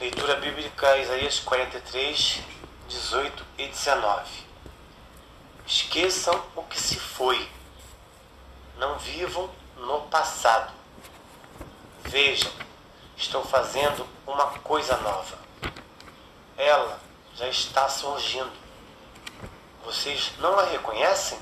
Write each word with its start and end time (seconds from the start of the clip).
Leitura 0.00 0.34
bíblica 0.36 0.98
Isaías 0.98 1.38
43, 1.38 2.42
18 2.88 3.46
e 3.58 3.68
19. 3.68 4.44
Esqueçam 5.64 6.44
o 6.56 6.64
que 6.64 6.80
se 6.80 6.98
foi. 6.98 7.48
Não 8.76 8.98
vivam 8.98 9.48
no 9.76 10.00
passado. 10.02 10.72
Vejam, 12.02 12.50
estou 13.16 13.44
fazendo 13.44 14.04
uma 14.26 14.46
coisa 14.58 14.96
nova. 14.96 15.38
Ela 16.56 17.00
já 17.36 17.48
está 17.48 17.88
surgindo. 17.88 18.52
Vocês 19.84 20.32
não 20.38 20.58
a 20.58 20.64
reconhecem? 20.64 21.38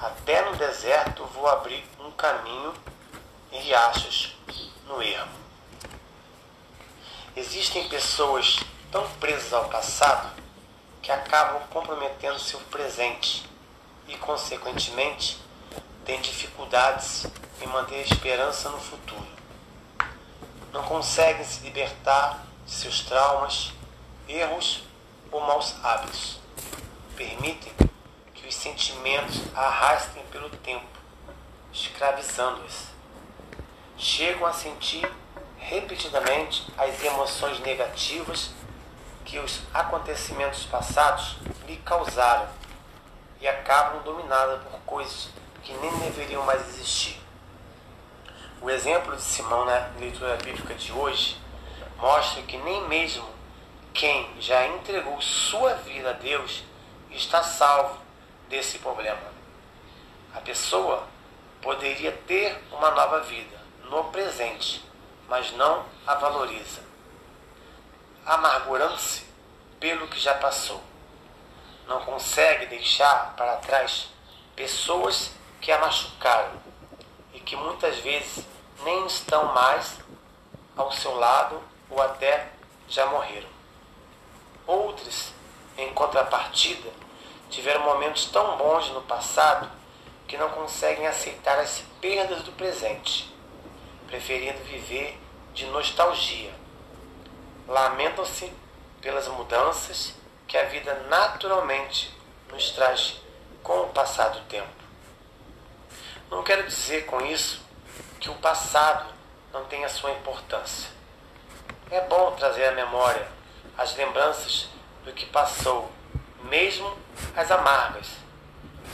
Até 0.00 0.44
no 0.50 0.56
deserto 0.56 1.24
vou 1.26 1.46
abrir 1.46 1.84
um 2.00 2.10
caminho 2.10 2.74
em 3.52 3.60
riachos 3.60 4.36
no 4.88 5.00
ermo. 5.00 5.47
Existem 7.36 7.88
pessoas 7.88 8.60
tão 8.90 9.08
presas 9.20 9.52
ao 9.52 9.68
passado 9.68 10.32
que 11.02 11.12
acabam 11.12 11.62
comprometendo 11.68 12.38
seu 12.38 12.58
presente 12.60 13.48
e, 14.08 14.16
consequentemente, 14.16 15.38
têm 16.04 16.20
dificuldades 16.20 17.26
em 17.60 17.66
manter 17.66 17.96
a 17.96 18.02
esperança 18.02 18.70
no 18.70 18.78
futuro. 18.78 19.26
Não 20.72 20.82
conseguem 20.82 21.44
se 21.44 21.60
libertar 21.60 22.44
de 22.66 22.72
seus 22.72 23.00
traumas, 23.00 23.72
erros 24.28 24.82
ou 25.30 25.40
maus 25.40 25.74
hábitos. 25.82 26.38
Permitem 27.16 27.72
que 28.34 28.48
os 28.48 28.54
sentimentos 28.54 29.42
arrastem 29.54 30.22
pelo 30.26 30.50
tempo, 30.50 30.86
escravizando-os. 31.72 32.88
Chegam 33.96 34.46
a 34.46 34.52
sentir 34.52 35.10
repetidamente 35.68 36.66
as 36.78 37.02
emoções 37.04 37.60
negativas 37.60 38.50
que 39.24 39.38
os 39.38 39.60
acontecimentos 39.74 40.64
passados 40.64 41.36
lhe 41.66 41.76
causaram 41.78 42.48
e 43.38 43.46
acabam 43.46 44.02
dominadas 44.02 44.62
por 44.62 44.80
coisas 44.80 45.28
que 45.62 45.72
nem 45.74 45.90
deveriam 45.98 46.42
mais 46.44 46.66
existir. 46.68 47.20
O 48.62 48.70
exemplo 48.70 49.14
de 49.14 49.22
Simão 49.22 49.66
na 49.66 49.90
leitura 50.00 50.36
bíblica 50.36 50.74
de 50.74 50.90
hoje 50.90 51.36
mostra 51.98 52.42
que 52.42 52.56
nem 52.56 52.88
mesmo 52.88 53.28
quem 53.92 54.40
já 54.40 54.66
entregou 54.68 55.20
sua 55.20 55.74
vida 55.74 56.10
a 56.10 56.14
Deus 56.14 56.64
está 57.10 57.42
salvo 57.42 57.98
desse 58.48 58.78
problema. 58.78 59.20
A 60.34 60.40
pessoa 60.40 61.06
poderia 61.60 62.12
ter 62.12 62.58
uma 62.72 62.90
nova 62.90 63.20
vida 63.20 63.58
no 63.90 64.04
presente, 64.04 64.87
mas 65.28 65.52
não 65.52 65.84
a 66.06 66.14
valoriza, 66.14 66.80
amargurando-se 68.24 69.26
pelo 69.78 70.08
que 70.08 70.18
já 70.18 70.34
passou. 70.34 70.82
Não 71.86 72.00
consegue 72.00 72.66
deixar 72.66 73.34
para 73.36 73.56
trás 73.56 74.08
pessoas 74.56 75.30
que 75.60 75.70
a 75.70 75.78
machucaram 75.78 76.52
e 77.34 77.40
que 77.40 77.54
muitas 77.56 77.98
vezes 77.98 78.44
nem 78.82 79.06
estão 79.06 79.52
mais 79.52 79.98
ao 80.76 80.90
seu 80.92 81.14
lado 81.14 81.62
ou 81.90 82.00
até 82.00 82.48
já 82.88 83.06
morreram. 83.06 83.48
Outros, 84.66 85.32
em 85.76 85.92
contrapartida, 85.92 86.90
tiveram 87.50 87.82
momentos 87.82 88.26
tão 88.26 88.56
bons 88.56 88.88
no 88.90 89.02
passado 89.02 89.70
que 90.26 90.36
não 90.36 90.50
conseguem 90.50 91.06
aceitar 91.06 91.58
as 91.58 91.82
perdas 92.00 92.42
do 92.42 92.52
presente 92.52 93.37
preferindo 94.08 94.58
viver 94.64 95.18
de 95.54 95.66
nostalgia. 95.66 96.52
Lamentam-se 97.68 98.52
pelas 99.00 99.28
mudanças 99.28 100.14
que 100.46 100.56
a 100.56 100.64
vida 100.64 100.94
naturalmente 101.08 102.12
nos 102.50 102.70
traz 102.70 103.20
com 103.62 103.82
o 103.82 103.88
passar 103.88 104.30
do 104.30 104.40
tempo. 104.42 104.68
Não 106.30 106.42
quero 106.42 106.66
dizer 106.66 107.04
com 107.06 107.20
isso 107.20 107.62
que 108.18 108.30
o 108.30 108.34
passado 108.36 109.12
não 109.52 109.64
tenha 109.66 109.88
sua 109.88 110.10
importância. 110.12 110.90
É 111.90 112.00
bom 112.02 112.32
trazer 112.32 112.66
à 112.66 112.72
memória 112.72 113.28
as 113.76 113.94
lembranças 113.94 114.68
do 115.04 115.12
que 115.12 115.26
passou, 115.26 115.90
mesmo 116.44 116.96
as 117.36 117.50
amargas, 117.50 118.08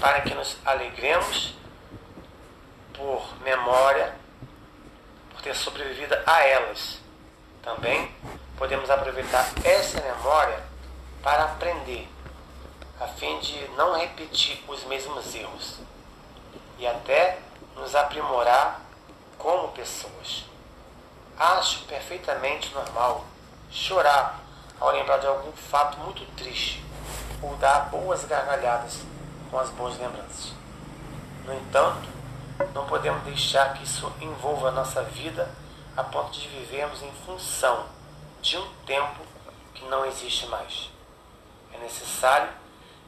para 0.01 0.21
que 0.23 0.35
nos 0.35 0.57
alegremos 0.65 1.55
por 2.93 3.41
memória 3.43 4.24
ter 5.45 5.55
sobrevivido 5.55 6.17
a 6.27 6.43
elas. 6.43 6.99
Também 7.63 8.11
podemos 8.57 8.89
aproveitar 8.89 9.47
essa 9.63 10.01
memória 10.01 10.59
para 11.23 11.45
aprender, 11.45 12.09
a 12.99 13.07
fim 13.07 13.39
de 13.41 13.69
não 13.77 13.97
repetir 13.97 14.65
os 14.67 14.85
mesmos 14.85 15.35
erros 15.35 15.79
e 16.79 16.87
até 16.87 17.39
nos 17.77 17.95
aprimorar 17.95 18.81
como 19.39 19.69
pessoas. 19.69 20.47
Acho 21.39 21.85
perfeitamente 21.85 22.73
normal 22.73 23.25
chorar 23.71 24.41
ao 24.81 24.93
lembrar 24.93 25.19
de 25.19 25.27
algum 25.27 25.53
fato 25.53 25.99
muito 25.99 26.25
triste 26.37 26.83
ou 27.43 27.55
dar 27.57 27.91
boas 27.91 28.25
gargalhadas 28.25 29.01
com 29.51 29.59
as 29.59 29.69
boas 29.71 29.99
lembranças. 29.99 30.53
No 31.45 31.55
entanto, 31.55 32.09
não 32.73 32.87
podemos 32.87 33.23
deixar 33.25 33.75
que 33.75 33.85
isso 33.85 34.13
envolva 34.21 34.69
a 34.69 34.73
nossa 34.73 35.03
vida 35.03 35.49
a 35.97 36.05
ponto 36.05 36.39
de 36.39 36.49
vivermos 36.49 37.03
em 37.03 37.13
função 37.27 37.87
de 38.41 38.57
um 38.57 38.75
tempo 38.87 39.21
que 39.75 39.85
não 39.87 40.05
existe 40.07 40.47
mais. 40.47 40.91
É 41.73 41.79
necessário 41.79 42.49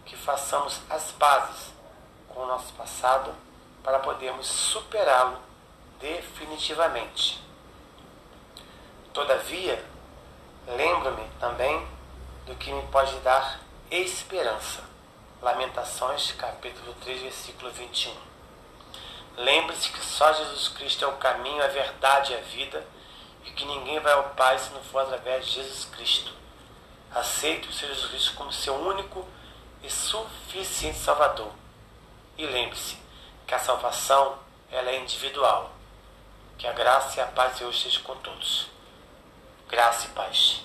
que 0.04 0.16
façamos 0.16 0.80
as 0.90 1.10
bases 1.12 1.72
com 2.28 2.40
o 2.40 2.46
nosso 2.46 2.72
passado 2.72 3.32
para 3.82 3.98
podermos 4.00 4.46
superá-lo 4.46 5.38
definitivamente. 6.00 7.42
Todavia, 9.12 9.84
lembro-me 10.66 11.28
também 11.40 11.86
do 12.46 12.54
que 12.56 12.72
me 12.72 12.82
pode 12.88 13.16
dar 13.20 13.60
esperança. 13.90 14.82
Lamentações, 15.40 16.32
capítulo 16.32 16.94
3, 17.02 17.22
versículo 17.22 17.70
21. 17.70 18.35
Lembre-se 19.36 19.90
que 19.90 20.04
só 20.04 20.32
Jesus 20.32 20.68
Cristo 20.68 21.04
é 21.04 21.08
o 21.08 21.16
caminho, 21.16 21.62
a 21.62 21.68
verdade 21.68 22.32
e 22.32 22.36
a 22.36 22.40
vida, 22.40 22.86
e 23.44 23.50
que 23.50 23.66
ninguém 23.66 24.00
vai 24.00 24.14
ao 24.14 24.30
Pai 24.30 24.58
se 24.58 24.70
não 24.70 24.82
for 24.82 25.00
através 25.00 25.46
de 25.46 25.52
Jesus 25.52 25.84
Cristo. 25.84 26.32
Aceite 27.14 27.68
o 27.68 27.72
Senhor 27.72 27.94
Jesus 27.94 28.10
Cristo 28.10 28.34
como 28.34 28.52
seu 28.52 28.74
único 28.74 29.26
e 29.82 29.90
suficiente 29.90 30.98
Salvador. 30.98 31.52
E 32.38 32.46
lembre-se 32.46 32.98
que 33.46 33.54
a 33.54 33.58
salvação 33.58 34.38
ela 34.70 34.90
é 34.90 34.98
individual. 34.98 35.72
Que 36.58 36.66
a 36.66 36.72
graça 36.72 37.18
e 37.18 37.22
a 37.22 37.26
paz 37.26 37.54
de 37.54 37.60
Deus 37.60 37.76
estejam 37.76 38.02
com 38.02 38.16
todos. 38.16 38.68
Graça 39.68 40.06
e 40.06 40.10
paz. 40.10 40.62